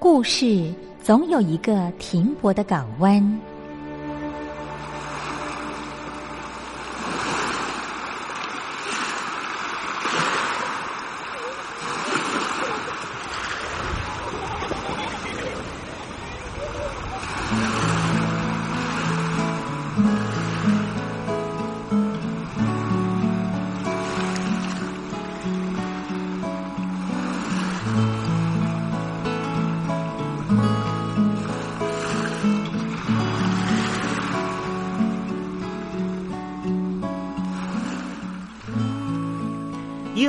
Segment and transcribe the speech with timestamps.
[0.00, 3.40] 故事总有一个停泊的港湾。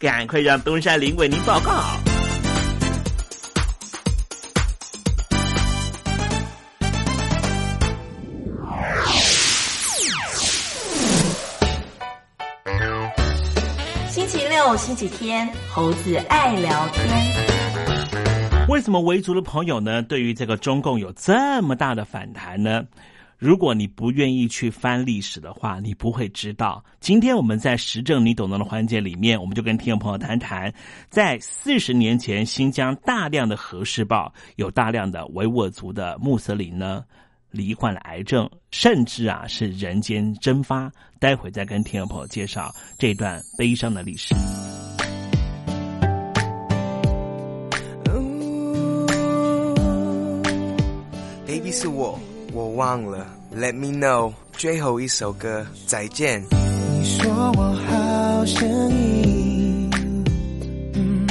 [0.00, 1.82] 赶快让东山林为您报告。
[14.08, 18.68] 星期六、星期天，猴子爱聊天。
[18.68, 22.84] 为什么维族的朋友呢，对于这个中共有这么大的反弹呢？
[23.38, 26.84] 如果你不愿意去翻历史的话，你不会知道。
[26.98, 30.74] 今天我们在时政你懂得的环节里面，我们就跟听众朋友谈谈，
[31.08, 37.04] 在四十年前，新疆大量的《核试爆》有大量的维吾尔族的穆斯林呢，
[37.52, 40.90] 罹患了癌症，甚至啊是人间蒸发。
[41.20, 44.34] 待会再跟听众朋友介绍这段悲伤的历史。
[51.46, 52.18] Baby 是我，
[52.52, 53.26] 我忘了。
[53.54, 56.44] Let me know，最后一首歌，再见。
[56.50, 59.90] 你说我好声音，
[60.94, 61.26] 嗯，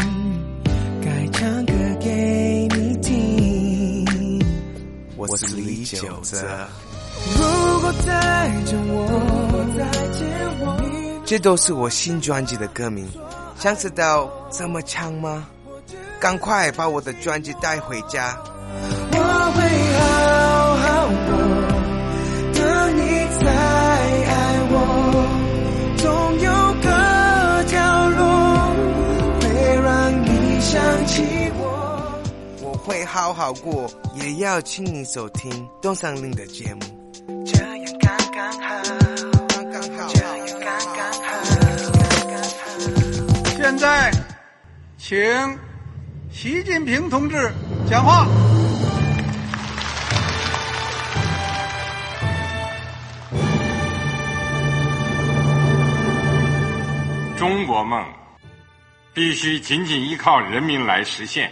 [1.03, 4.05] 该唱歌给你听。
[5.15, 6.67] 我是李玖哲。
[7.35, 10.27] 如果再见我，再见
[10.59, 13.07] 我，这都是我新专辑的歌名。
[13.59, 15.47] 想知道怎么唱吗？
[16.19, 18.37] 赶快把我的专辑带回家。
[33.17, 36.81] 好好过，也要请你收听东山林的节目。
[37.47, 37.67] 这样
[37.99, 38.83] 刚刚好，
[39.47, 40.61] 刚刚好，这样刚
[40.95, 41.31] 刚好，
[42.11, 43.57] 刚刚好。
[43.57, 44.11] 现在，
[44.99, 45.17] 请
[46.31, 47.51] 习近平同志
[47.89, 48.27] 讲话。
[57.35, 58.05] 中国梦
[59.11, 61.51] 必须紧紧依靠人民来实现。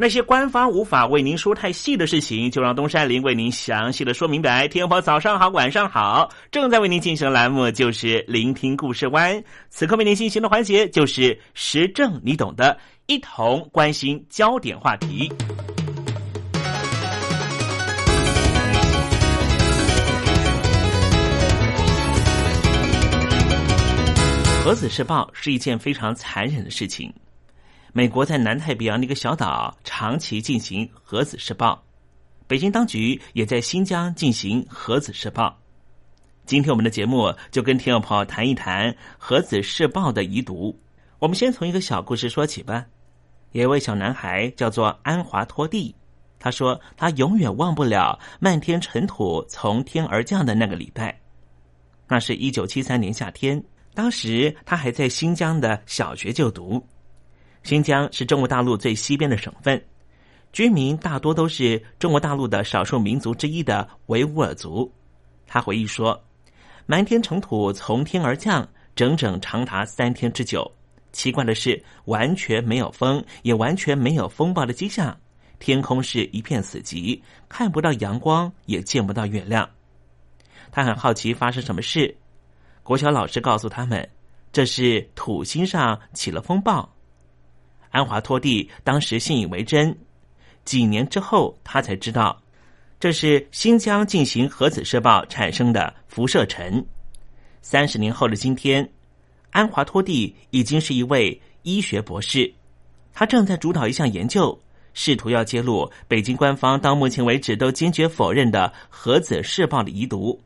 [0.00, 4.68] 那些官方无法为您说太细的事情，就让东山林为您详细的说明白。
[4.68, 9.42] 天婆早上好，晚上好，正在为您进行的栏目就是聆听故事湾。
[9.70, 15.32] 此刻为您进行的环节就是时政，你懂的，一同关心焦点话题。
[24.62, 27.12] 核子试爆是一件非常残忍的事情。
[27.92, 31.82] 美国在南太平洋的一个小岛长期进行核子试爆，
[32.46, 35.58] 北京当局也在新疆进行核子试爆。
[36.44, 40.78] 今天我们的节目就跟听众朋友谈一谈核子试爆的遗毒。
[41.18, 42.86] 我们先从一个小故事说起吧。
[43.52, 45.94] 有一位小男孩叫做安华托蒂，
[46.38, 51.18] 他说他永远忘不了漫天尘土从天而降的那个礼拜。
[52.06, 53.62] 那是一九七三年夏天。
[53.94, 56.82] 当时他还在新疆的小学就读。
[57.68, 59.78] 新疆是中国大陆最西边的省份，
[60.54, 64.90] 居民大多都是中国大陆的少数民族之一的维吾尔族。
[65.46, 66.18] 他回忆说
[66.88, 70.66] ：“满天尘土从天而降，整整长达三天之久。
[71.12, 75.14] 奇怪的是，完全没有风，也完全没有风暴的迹象。
[75.58, 77.20] 天空是一片死寂，
[77.50, 79.68] 看不到阳光，也见不到月亮。”
[80.72, 82.16] 他很好奇发生什么事。
[82.82, 84.08] 国小老师告诉他们，
[84.54, 86.94] 这是土星上起了风暴。
[87.90, 89.96] 安华托蒂当时信以为真。
[90.64, 92.42] 几年之后，他才知道，
[93.00, 96.84] 这是新疆进行核子射爆产生的辐射尘。
[97.62, 98.86] 三十年后的今天，
[99.50, 102.52] 安华托蒂已经是一位医学博士，
[103.14, 104.58] 他正在主导一项研究，
[104.92, 110.38] 试图要揭露北京官方到目前为止都坚决否认的核子试爆的遗毒。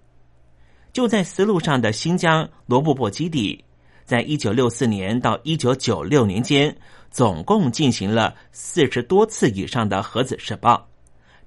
[0.92, 3.64] 就在丝路上的新疆罗布泊基地，
[4.04, 6.72] 在一九六四年到一九九六年间。
[7.12, 10.88] 总共进行了四十多次以上的核子试爆，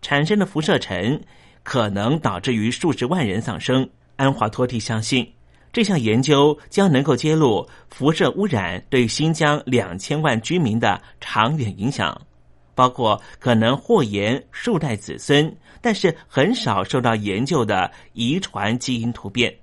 [0.02, 1.20] 产生的辐射尘
[1.64, 3.90] 可能导致于数十万人丧生。
[4.16, 5.30] 安华托蒂相信，
[5.74, 12.22] 这项研究将能够揭露辐射污染对新疆两千万居民的长远影响，
[12.74, 19.54] 包括可能祸延数代子孙，但是很少受到研究的遗传基因突变。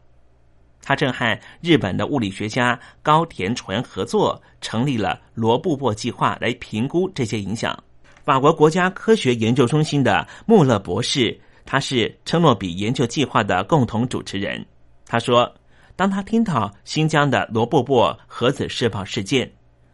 [0.83, 7.77] 他正和日本的物理学家高田纯合作，成立了罗布泊计划来评估这些影响。
[8.25, 14.65] 法国国家科学研究中心的穆勒博士，他是称诺比研究计划的共同主持人。
[15.07, 15.55] 他说，
[15.95, 19.51] 当他听到新疆的罗布泊核子试爆事件，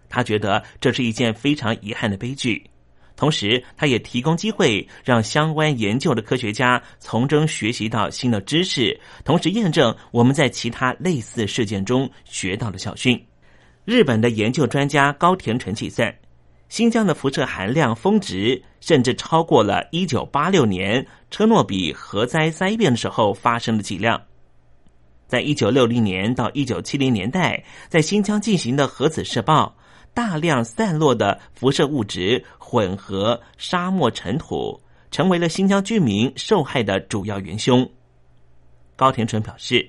[0.08, 2.64] 他觉得这是一件非常遗憾的悲剧。
[3.18, 13.20] 同时，他也提供机会让相关研究的科学家从中学习到新的知识，同时验证我们在其他类似事件中学到的教训。
[13.84, 16.14] 日本的研究专家高田纯计算，
[16.68, 24.22] 新疆的辐射含量峰值甚至超过了1986年车诺比核灾灾变的时候发生的剂量。
[25.26, 29.74] 在1960年到1970年代，在新疆进行的核子试爆。
[30.14, 37.88] 大量散落的辐射物质混合沙漠尘土，成为了新疆居民受害的主要元凶。
[38.96, 39.88] 高田纯表示，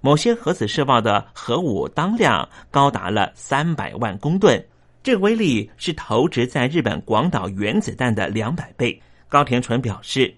[0.00, 4.64] 某些核子射爆的核武当量高达了三百万公吨，
[5.02, 9.00] 这威力是投掷在日本广岛原子弹的两百倍。
[9.28, 10.34] 高田纯表示。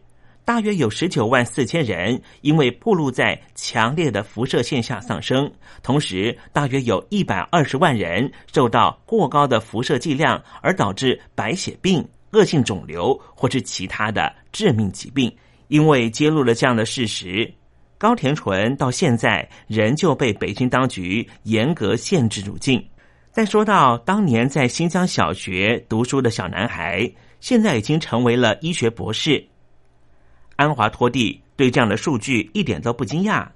[0.51, 5.49] 大约有十九万四千人因为暴露在强烈的辐射线下丧生，
[5.81, 15.33] 同时大约有一百二十万人受到过高的辐射剂量而导致白血病、恶性肿瘤或是其他的致命疾病。
[15.69, 17.49] 因为揭露了这样的事实，
[17.97, 22.85] 高田纯到现在仍旧被北京当局严格限制入境。
[23.31, 29.47] 再说到当年在新疆小学读书的小男孩，现在已经成为了医学博士。
[30.61, 33.49] 安华托蒂对这样的数据一点都不惊讶。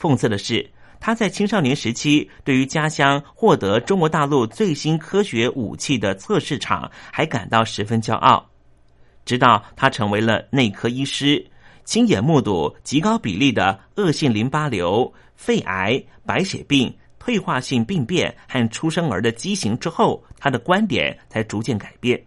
[0.00, 0.66] 讽刺的是，
[0.98, 8.48] 他在青少年时期对于家乡获得中国大陆最新科学武器的测试场还感到十分骄傲。
[9.26, 11.44] 直到他成为了内科医师，
[11.84, 22.18] 亲眼目睹极高比例的恶性淋巴瘤、肺癌、白血病、退化性病变和出生儿的畸形之后，他的观点才逐渐改变。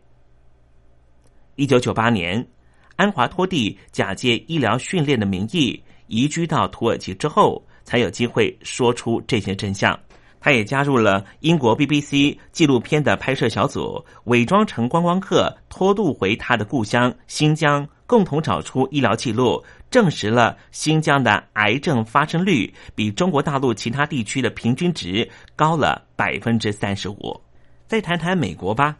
[1.55, 2.47] 一九九八年。
[2.95, 9.98] 安华托蒂假借医疗训练的名义移居到土耳其之后，才有机会说出这些真相。
[10.39, 27.39] 他也加入了英国 BBC 纪录片的拍摄小组，伪装成观光客拖渡回他的故乡新疆，共同找出医疗记录，证实了新疆的癌症发生率比中国大陆其他地区的平均值高了百分之三十五。
[27.86, 28.98] 再谈谈美国吧。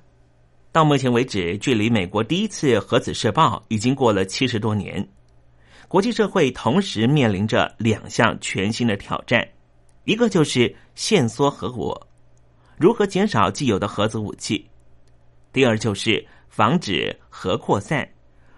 [0.71, 5.05] 到目前为止，距离美国第一次核子试爆已经过了七十多年。
[5.89, 9.45] 国际社会同时面临着两项全新的挑战：
[10.05, 11.93] 一个就是限缩核武，
[12.77, 14.65] 如何减少既有的核子武器；
[15.51, 18.07] 第二就是防止核扩散，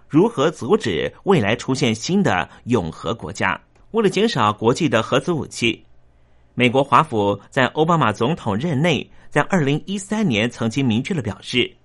[0.08, 3.60] 如何阻止未来出现新的永核国家。
[3.90, 5.84] 为了减少国际的核子武器，
[6.54, 11.76] 美国华府在奥巴马总统任内，在二零一三年曾经明确的表示。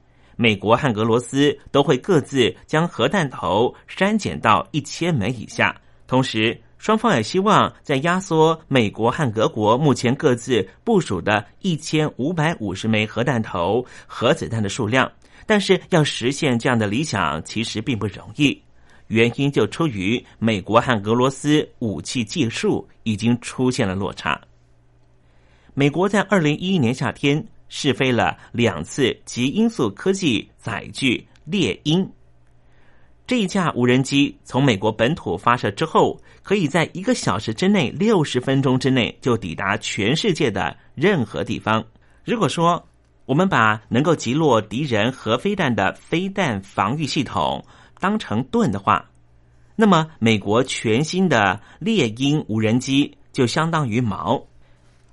[0.40, 5.74] 美国和俄罗斯都会各自将核弹头删减到一千枚以下，
[6.06, 15.10] 同时双方也希望在压缩美国和俄国目前各自部署的一千五百五十枚核弹头核子弹的数量。
[15.44, 18.62] 但是要实现这样的理想，其实并不容易，
[19.08, 24.40] 原因就出于美国和俄罗斯武器技术已经出现了落差。
[25.74, 32.10] 美国在二零一一年夏天试飞了两次极音速科技载具猎鹰。
[33.26, 41.84] 这一架无人机从美国本土发射之后，可以在一个小时之内、六十分钟之内就抵达全世界的任何地方。
[42.24, 42.82] 如果说
[43.26, 47.62] 我们把能够击落敌人核飞弹的飞弹防御系统
[48.00, 49.04] 当成盾的话，
[49.76, 54.47] 那么美国全新的猎鹰无人机就相当于矛。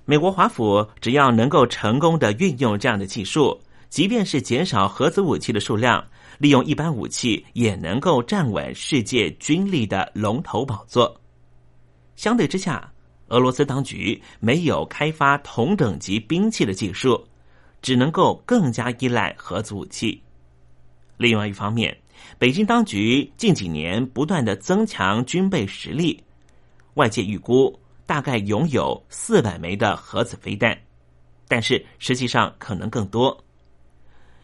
[0.08, 3.60] 美国华府只要能够成功的运用这样的技术，
[3.90, 6.02] 即便是减少核子武器的数量。
[6.38, 11.18] 利用一般武器也能够站稳世界军力的龙头宝座。
[12.14, 12.92] 相对之下，
[13.28, 17.26] 俄罗斯当局没有开发同等级兵器的技术，
[17.80, 20.22] 只能够更加依赖核子武器。
[21.16, 21.96] 另外一方面，
[22.38, 26.22] 北京当局近几年不断的增强军备实力，
[26.94, 30.78] 外界预估大概拥有四百枚的核子飞弹，
[31.48, 33.44] 但是实际上可能更多。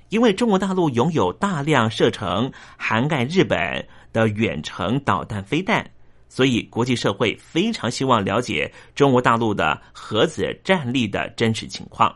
[0.09, 5.91] 因为中国大陆拥有大量射程涵盖日本的远程导弹飞弹，
[6.29, 12.15] 所以国际社会非常希望了解中国大陆的核子战力的真实情况。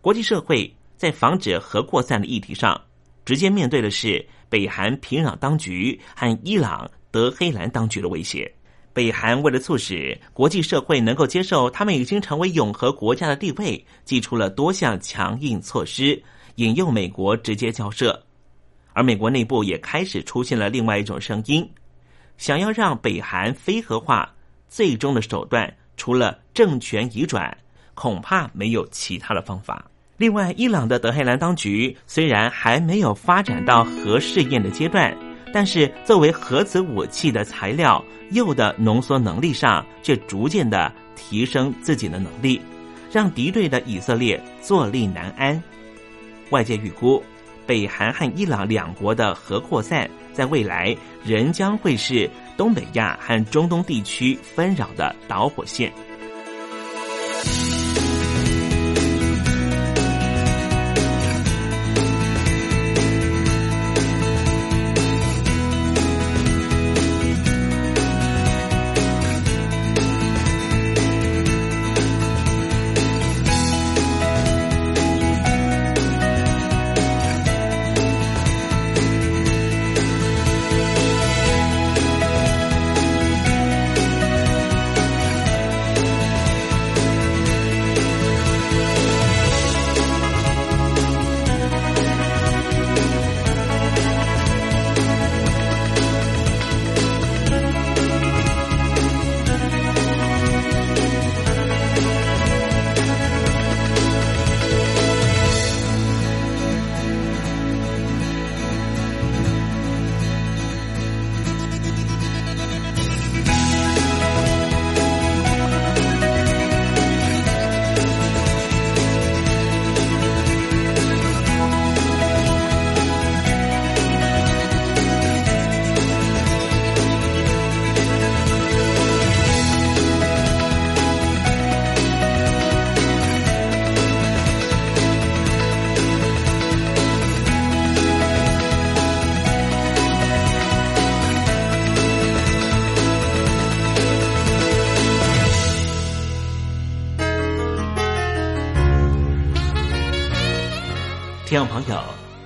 [0.00, 2.80] 国际社会在防止核扩散的议题上，
[3.24, 8.52] 直接面对的是北韩平壤当局和伊朗德黑兰当局的威胁。
[8.96, 16.18] 北韩为了促使国际社会能够接受他们已经成为永和国家的地位，寄出了多项强硬措施，
[16.54, 18.18] 引诱美国直接交涉。
[18.94, 21.70] 而美国内部也开始出现了另外一种声音，
[22.38, 24.34] 想要让北韩非核化，
[24.66, 27.54] 最终的手段除了政权移转，
[27.92, 29.84] 恐怕没有其他的方法。
[30.16, 35.14] 另外，伊朗的德黑兰当局虽然还没有发展到核试验的阶段。
[35.52, 42.60] 但是，作为核子武器的材料，铀的浓缩能力上却逐渐的提升自己的能力，
[43.10, 45.62] 让敌对的以色列坐立难安。
[46.50, 47.22] 外界预估，
[47.66, 55.92] 北韩和伊朗两国的核扩散，在未来仍将会是东北亚和中东地区纷扰的导火线。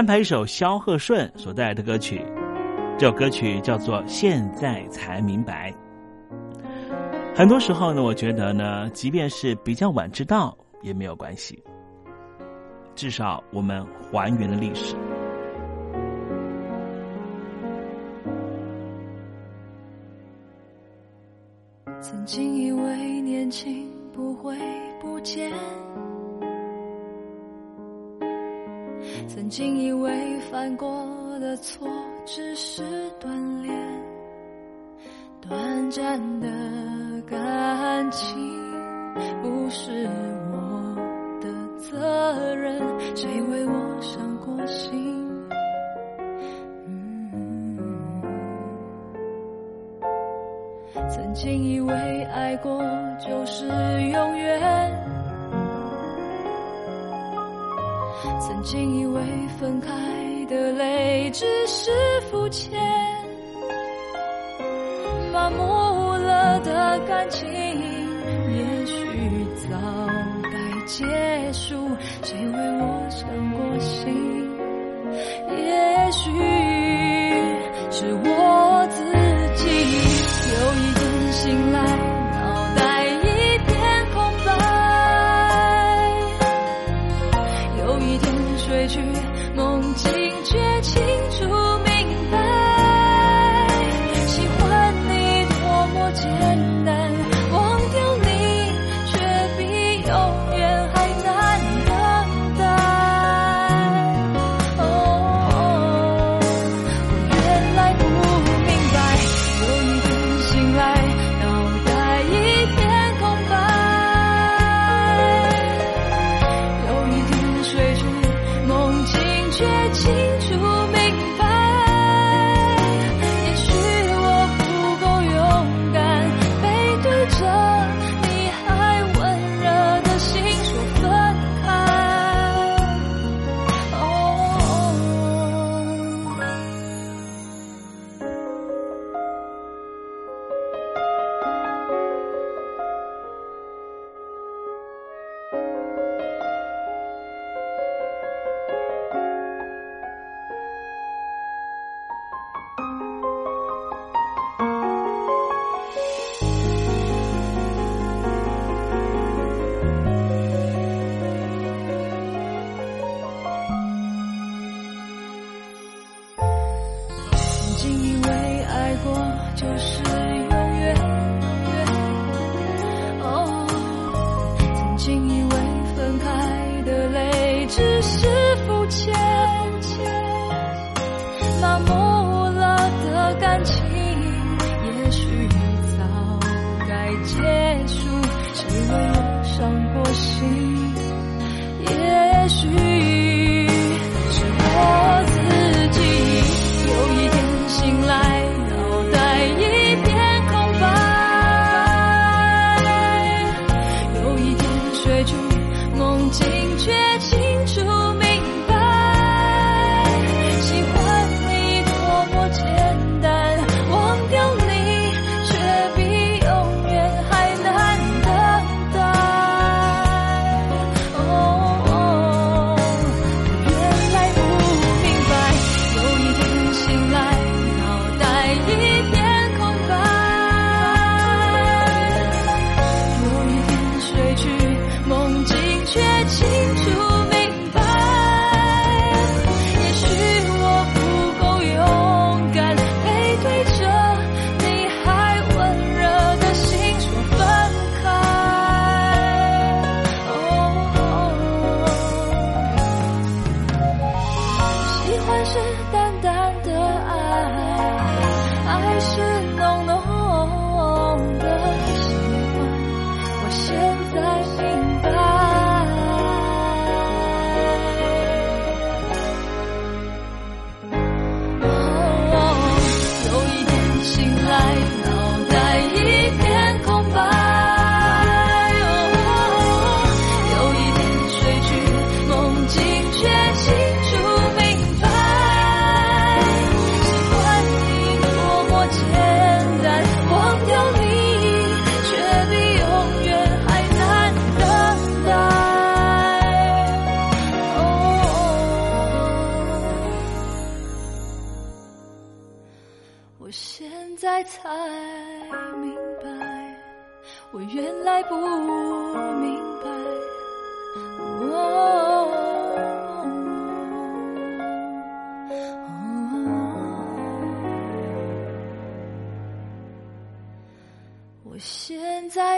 [0.00, 2.24] 安排一首萧贺顺所带来的歌曲，
[2.98, 5.70] 这首歌曲叫做《现在才明白》。
[7.36, 11.62] 很多时候呢，我觉得呢，即便是比较晚知道也没有关系，
[12.94, 14.96] 至少我们还原了历史。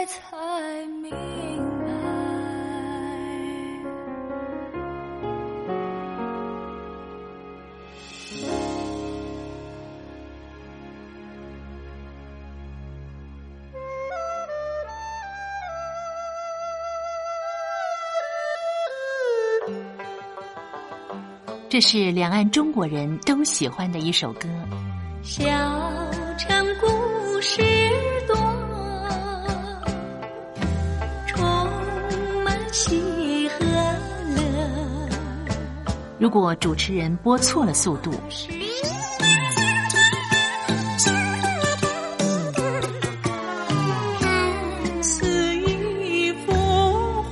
[0.05, 1.93] 才明白
[21.69, 24.47] 这是两岸中国人都喜欢的一首歌。
[25.23, 25.43] 小
[26.37, 27.61] 城故事
[36.23, 38.09] 如果主持人播错了速度，
[45.01, 46.53] 似一幅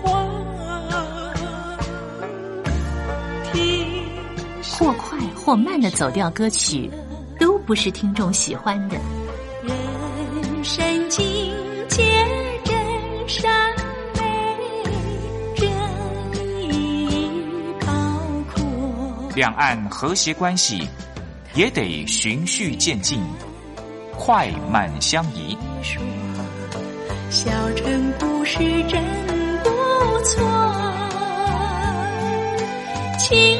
[0.04, 0.27] 画，
[4.77, 6.91] 或快或慢的走调歌曲，
[7.39, 8.97] 都不是听众喜欢的。
[19.41, 20.88] 两岸和谐关系
[21.56, 23.19] 也得循序渐进，
[24.15, 25.58] 快慢相宜。
[27.32, 29.04] 小城故事真
[29.63, 29.69] 不
[30.23, 30.47] 错，
[33.17, 33.60] 情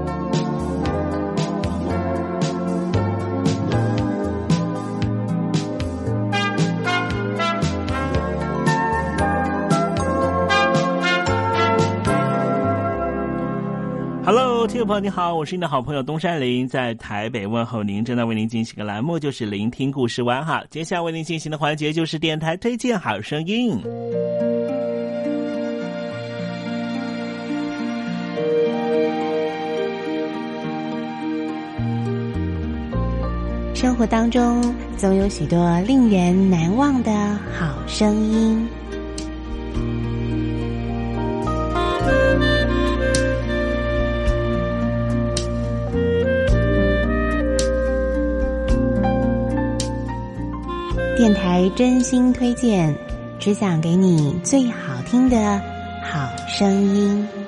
[14.33, 18.01] Hello，听众朋友，你好，我是你的好朋友东山林，在台北问候您。
[18.01, 20.63] 正在为您进行的栏目就是聆听故事湾哈。
[20.69, 23.77] 接下来为您进行的环节就是电台推荐好声音。
[33.75, 37.11] 生活当中总有许多令人难忘的
[37.59, 38.65] 好声音。
[51.21, 52.95] 电台真心推荐，
[53.37, 55.61] 只想给你最好听的
[56.03, 57.40] 好声音。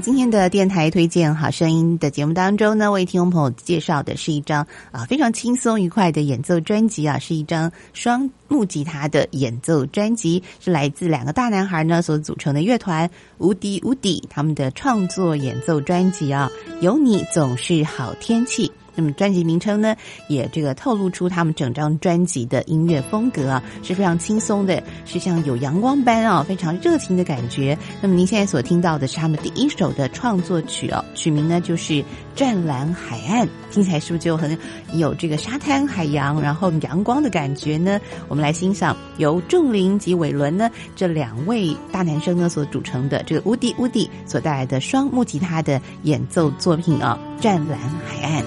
[0.00, 16.48] 今天的电台推荐好声音的节目当中呢，为听众朋友介绍的是一张啊非常轻松愉快的演奏专辑啊，是一张双木吉他的演奏专辑，是来自两个大男孩呢所组成的乐团无敌无敌他们的创作演奏专辑啊，
[16.80, 18.70] 有你总是好天气。
[18.98, 19.94] 那么专辑名称呢，
[20.28, 27.78] 也这个透露出他们整张专辑的音乐风格啊，是非常轻松的，是像有阳光般啊，非常热情的感觉。
[28.02, 31.92] 那么您现在所听到的是他们第一首的创作曲哦，曲名呢就是
[32.34, 34.58] 《湛蓝海岸》，听起来是不是就很
[34.94, 38.00] 有这个沙滩、海洋，然后阳光的感觉呢？
[38.26, 48.42] 我们来欣赏由仲林及伟伦呢这两位大男生呢所组成的这个乌迪乌迪所带来的双木吉他的演奏作品啊，《湛蓝海岸》。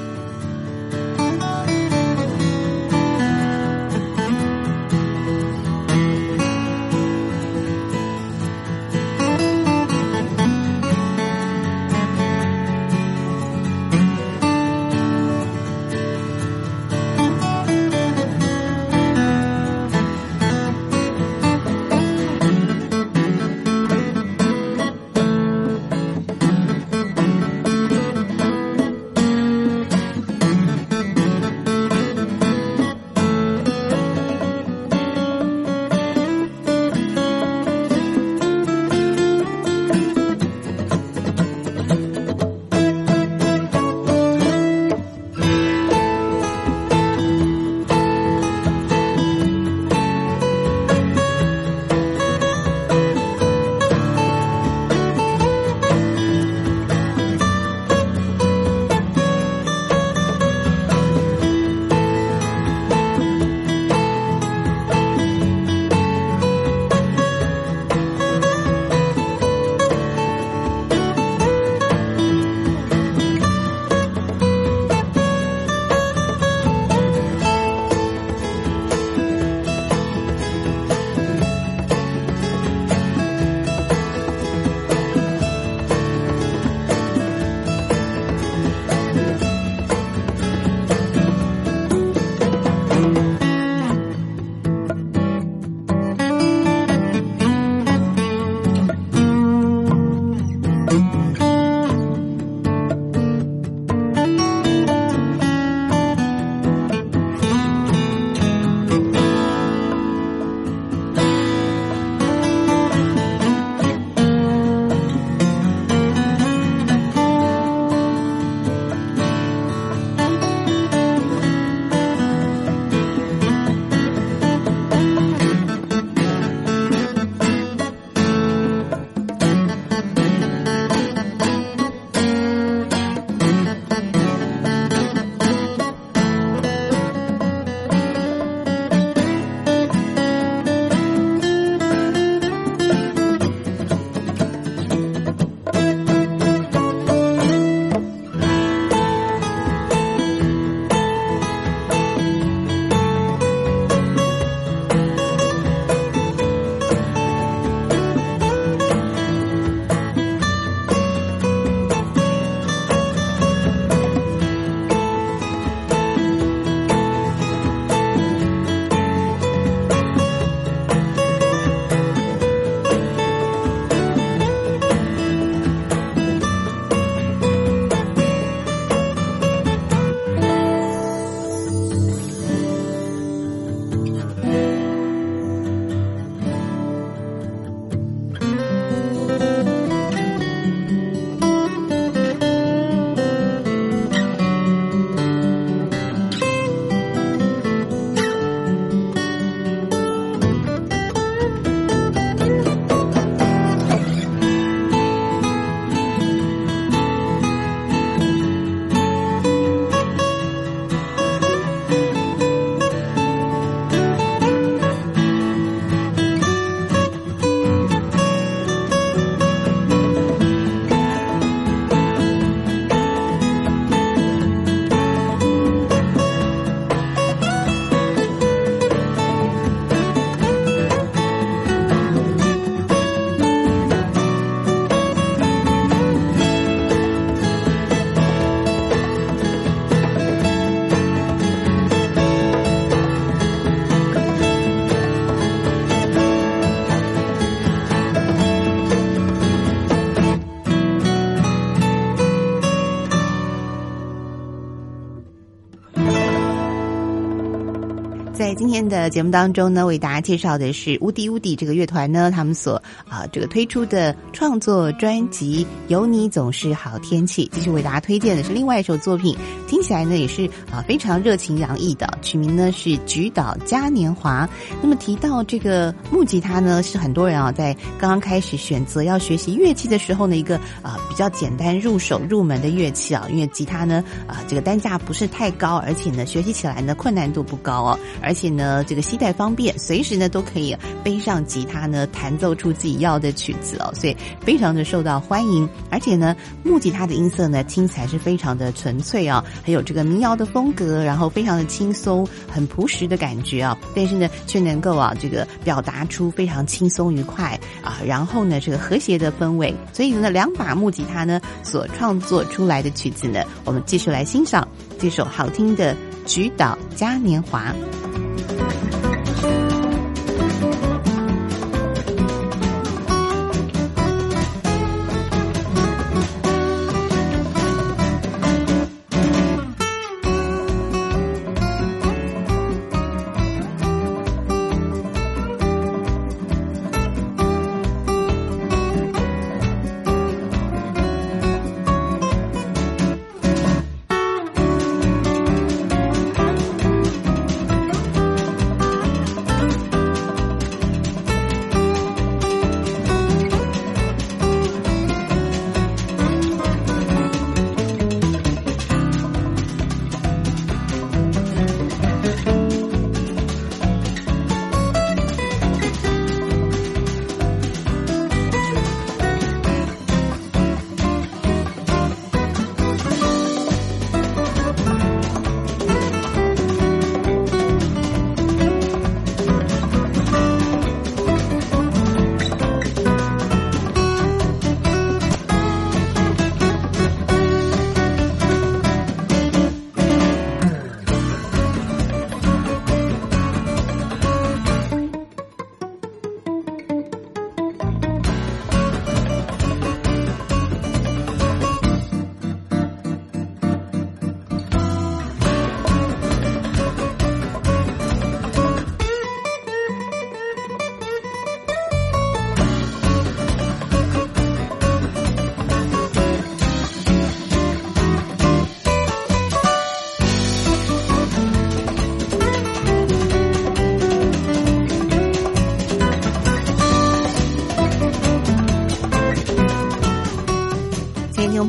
[258.72, 269.36] 今天的节目当中呢，为大家介绍的是乌迪乌迪这个乐团呢，他们所啊这个推出的创作专辑《有你总是好天气》，继续为大家推荐的是另外一首作品，
[269.68, 270.50] 听起来呢也是
[270.88, 274.48] 非常热情洋溢的，曲名呢是《菊岛嘉年华》。
[274.82, 295.68] 那么提到这个木吉他呢，是很多人啊在刚刚开始选择要学习乐器的时候呢，一个啊比较简单入手入门的乐器啊，因为吉他呢啊这个单价不是太高，而且呢学习起来呢困难度不高哦，而且呢这个携带方便，随时呢都可以背上吉他呢弹奏出自己要的曲子哦，所以非常的受到欢迎。
[295.90, 309.74] 而且呢木吉他的音色呢听起来是非常的纯粹啊，很有这个民谣的风格，然后非常的轻松，很朴实的感觉啊，但是呢却能够啊这个表达出非常轻松愉快啊，然后呢这个和谐的氛围。
[309.94, 314.68] 所以呢两把木吉他呢所创作出来的曲子呢，我们继续来欣赏
[315.00, 315.94] 这首好听的
[316.26, 317.74] 《菊岛嘉年华》。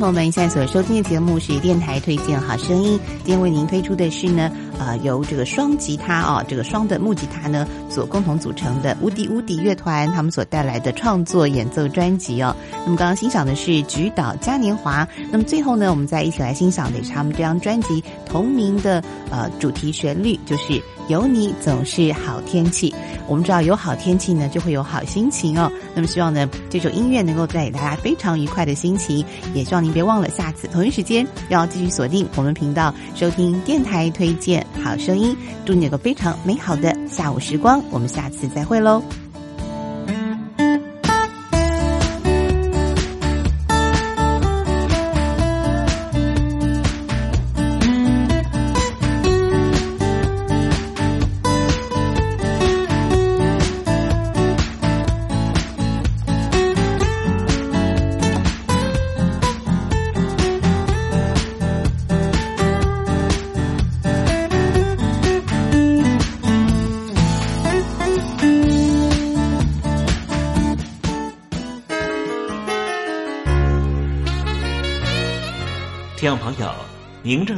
[0.05, 2.99] 我们，现在所收听的节目是电台推荐好声音。
[3.23, 12.53] 今天为您推出的是呢，呃，由这个双吉他啊，这个双的木吉他呢所共同组成的无敌无敌乐团，他们所带来的创作演奏专辑哦。
[12.85, 18.03] 那么刚刚欣赏的是《菊岛嘉年华》，那么最后呢，我们再一起来欣赏的是他们这张专辑
[18.33, 22.93] 同名的呃主题旋律，就是有你总是好天气。
[23.27, 25.71] 我们知道有好天气呢，就会有好心情哦。
[25.93, 29.23] 那么希望呢，这首音乐能够带给大家非常愉快的心情。
[29.53, 35.37] 也希望您别忘了，下次同一时间要继续锁定我们频道，收听电台推荐好声音。
[35.63, 37.81] 祝你有个非常美好的下午时光。
[37.91, 39.22] 我们下次再会喽。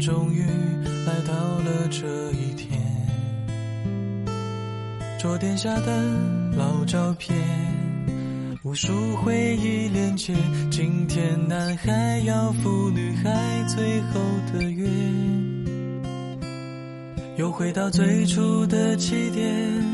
[0.00, 0.42] 终于
[1.06, 2.80] 来到了这一天。
[5.20, 6.02] 桌垫下的
[6.56, 7.36] 老照片，
[8.62, 10.34] 无数回忆连接。
[10.70, 13.30] 今天男孩要赴女孩
[13.68, 14.20] 最后
[14.52, 14.88] 的约，
[17.36, 19.84] 又回到最初的起点，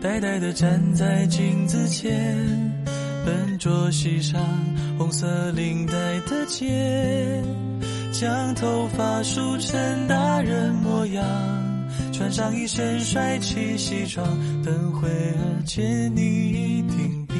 [0.00, 2.36] 呆呆地站在镜子前，
[3.24, 4.40] 笨拙系上
[4.98, 5.92] 红色领带
[6.28, 7.40] 的结，
[8.22, 11.24] 将头发梳成大人模样。
[12.12, 14.24] 穿上一身帅气西装，
[14.62, 17.34] 等会儿见你一定比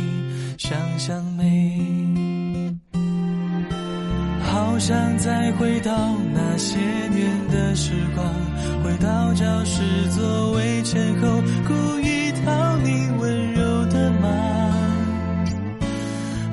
[0.58, 1.78] 想象美。
[4.42, 5.92] 好想再回到
[6.34, 6.76] 那些
[7.14, 8.26] 年的时光，
[8.82, 9.80] 回到教室
[10.10, 11.28] 座位前后，
[11.64, 14.28] 故意讨你温柔的骂。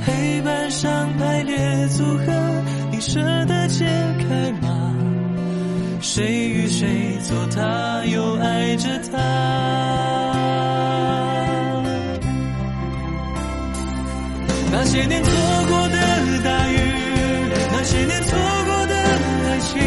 [0.06, 2.64] 黑板上排列组合，
[3.00, 3.86] 舍得解
[4.20, 4.94] 开吗？
[6.02, 9.18] 谁与谁做他，又爱着她？
[14.72, 15.32] 那些年错
[15.68, 15.98] 过的
[16.44, 16.78] 大雨，
[17.72, 18.96] 那些年错过的
[19.46, 19.80] 爱情，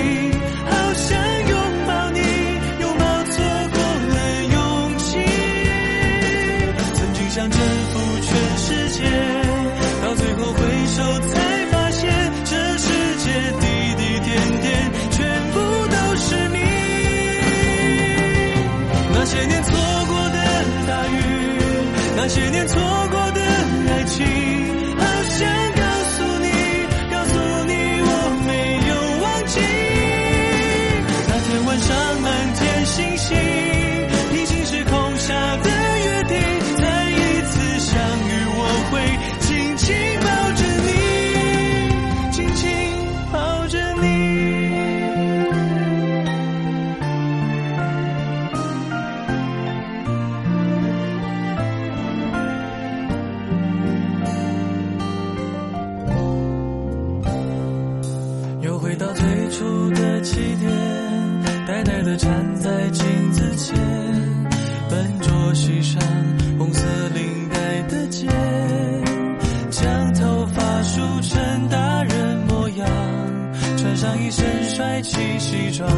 [22.24, 23.40] 那些年错过的
[23.90, 24.24] 爱情，
[24.96, 25.44] 好想
[25.74, 25.82] 告
[26.14, 26.46] 诉你，
[27.10, 27.34] 告诉
[27.66, 28.10] 你我
[28.46, 28.50] 没
[28.86, 28.94] 有
[29.24, 29.58] 忘记。
[31.26, 33.36] 那天晚上满天星星，
[75.72, 75.88] 装，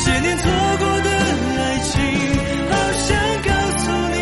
[0.00, 0.44] 那些年错
[0.78, 1.98] 过的爱情，
[2.70, 4.16] 好想告诉你，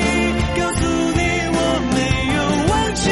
[0.58, 0.80] 告诉
[1.12, 1.20] 你
[1.52, 1.58] 我
[1.92, 2.00] 没
[2.34, 2.38] 有
[2.72, 3.04] 忘记。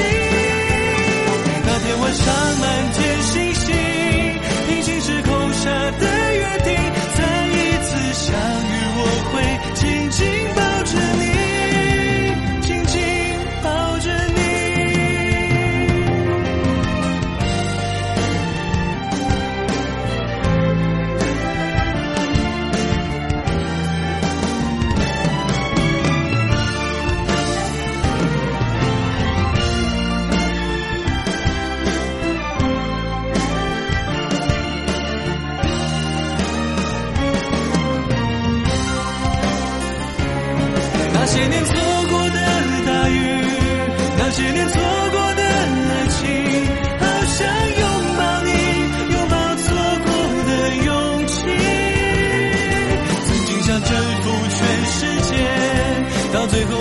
[1.67, 2.25] 那天晚上
[2.59, 3.54] 满天星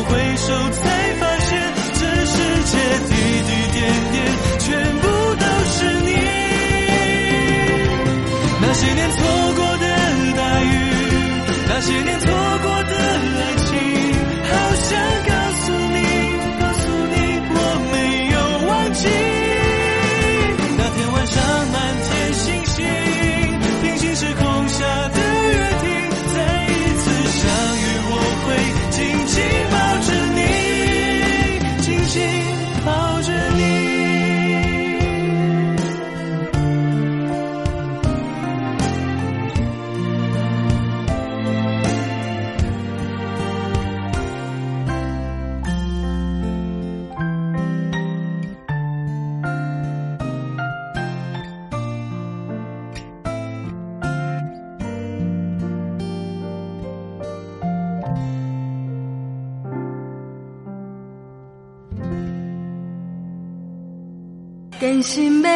[0.06, 0.63] 回首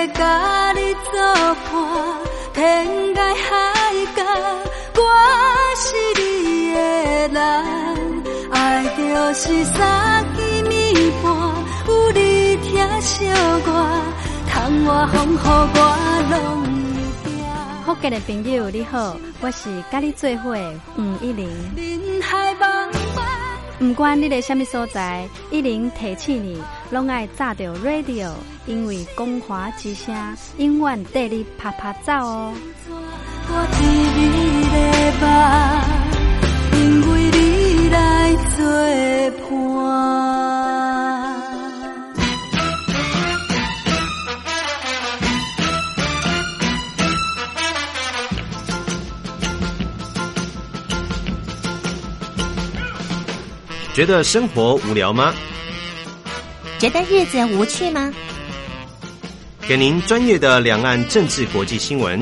[0.07, 1.11] 要甲你作
[1.71, 1.75] 伴，
[2.53, 3.51] 天涯海
[4.15, 4.23] 角，
[4.95, 5.01] 我
[5.75, 5.85] 是
[6.21, 6.21] 你
[6.73, 6.79] 的
[7.29, 7.37] 人。
[8.51, 8.55] 爱
[8.95, 10.39] 就是三更
[10.69, 11.25] 暝半，
[11.87, 13.25] 有你疼惜
[13.65, 13.69] 我，
[14.49, 15.77] 窗外风雨我
[16.31, 16.37] 拢。
[17.85, 20.55] 福建的朋友你好，我是甲你做伙
[20.95, 21.49] 黄一玲。
[21.75, 23.21] 人海茫茫。
[23.79, 28.31] 不管你在什么所在，一玲提醒你，拢爱炸着 radio，
[28.65, 30.15] 因为光华之声
[30.57, 32.53] 永远带你啪啪走哦。
[33.49, 33.83] 我一
[34.15, 34.19] 日
[34.71, 34.77] 在
[36.77, 36.79] 因
[37.11, 37.37] 为你
[37.89, 37.95] 来
[38.55, 38.63] 作
[39.41, 39.47] 伴。
[53.93, 55.33] 觉得生活无聊吗？
[56.79, 58.13] 觉得日子无趣吗？
[59.67, 62.21] 给您专业的两岸政治国际新闻，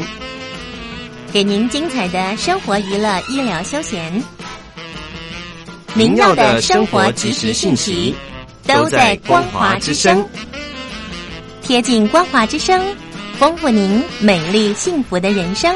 [1.32, 4.24] 给您精彩的生活娱乐医疗休闲，
[5.94, 8.16] 您要的生活即时信息
[8.64, 10.28] 都在光华之声，
[11.62, 12.84] 贴近光华之声，
[13.38, 15.76] 丰富您美丽幸福的人生。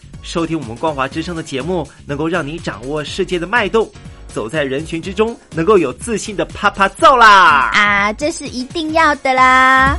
[0.21, 3.89] 收听我们光华之声的节目，能够让你掌握世界的脉动，
[4.27, 7.71] 走在人群之中，能够有自信的啪啪揍啦！
[7.73, 9.97] 啊，这是一定要的啦！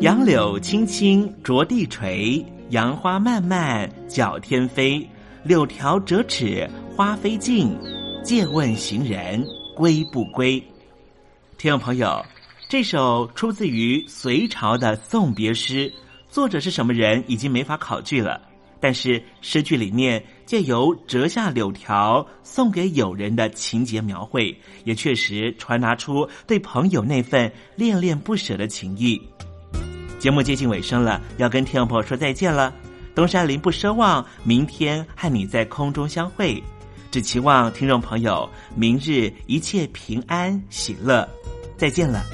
[0.00, 5.04] 杨柳青青着地垂，杨花漫漫搅天飞。
[5.42, 7.76] 柳条折尺花飞尽，
[8.22, 9.44] 借问行人
[9.76, 10.58] 归不归？
[11.58, 12.24] 听众朋友，
[12.66, 15.92] 这首出自于隋朝的送别诗，
[16.30, 18.40] 作者是什么人已经没法考据了。
[18.80, 29.20] 但是诗句里面借由折下柳条送给友人的情节描绘，也确实传达出对朋友那份恋恋不舍的情谊。
[30.18, 32.72] 节目接近尾声了，要跟听众朋友说再见了。
[33.14, 36.62] 东山林不奢望明天和你在空中相会，
[37.10, 41.28] 只期望听众朋友明日一切平安喜乐。
[41.76, 42.24] 再见了。